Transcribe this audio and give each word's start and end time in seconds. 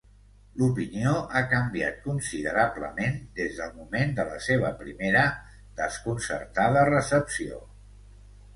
L'opinió 0.59 1.11
ha 1.17 1.41
canviat 1.51 1.99
considerablement 2.05 3.19
des 3.41 3.53
del 3.61 3.77
moment 3.83 4.17
de 4.21 4.27
la 4.31 4.41
seva 4.47 4.73
primera 4.81 5.23
desconcertada 5.85 6.91
recepció. 6.93 7.65